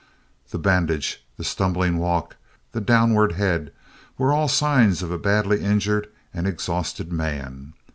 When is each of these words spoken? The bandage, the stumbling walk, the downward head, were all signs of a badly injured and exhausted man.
The 0.49 0.57
bandage, 0.57 1.23
the 1.37 1.43
stumbling 1.43 1.99
walk, 1.99 2.35
the 2.71 2.81
downward 2.81 3.33
head, 3.33 3.71
were 4.17 4.33
all 4.33 4.47
signs 4.47 5.03
of 5.03 5.11
a 5.11 5.19
badly 5.19 5.61
injured 5.63 6.07
and 6.33 6.47
exhausted 6.47 7.11
man. 7.13 7.73